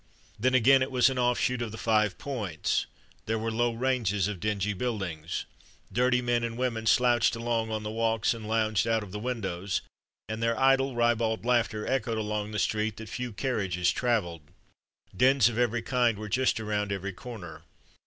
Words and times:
Then, 0.39 0.55
again, 0.55 0.81
it 0.81 0.89
was 0.89 1.11
an 1.11 1.19
offshoot 1.19 1.61
of 1.61 1.71
the 1.71 1.77
Five 1.77 2.17
Points. 2.17 2.87
There 3.27 3.37
were 3.37 3.51
low 3.51 3.71
ranges 3.75 4.27
of 4.27 4.39
dingy 4.39 4.73
buildings. 4.73 5.45
Dirty 5.93 6.23
men 6.23 6.43
and 6.43 6.57
women 6.57 6.87
slouched 6.87 7.35
along 7.35 7.69
on 7.69 7.83
the 7.83 7.91
walks 7.91 8.33
and 8.33 8.47
lounged 8.47 8.87
out 8.87 9.03
of 9.03 9.11
the 9.11 9.19
windows, 9.19 9.81
and 10.27 10.41
their 10.41 10.59
idle, 10.59 10.95
ribald 10.95 11.45
laughter 11.45 11.85
echoed 11.85 12.17
along 12.17 12.49
the 12.49 12.57
street 12.57 12.97
that 12.97 13.09
few 13.09 13.31
carriages 13.31 13.91
travelled. 13.91 14.41
Dens 15.15 15.49
of 15.49 15.59
every 15.59 15.83
kind 15.83 16.17
were 16.17 16.29
just 16.29 16.59
around 16.59 16.91
every 16.91 17.13
corner. 17.13 17.61